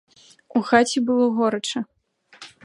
[0.59, 1.79] У хаце было горача.